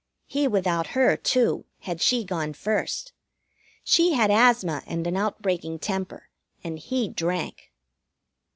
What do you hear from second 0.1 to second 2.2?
He without her, too, had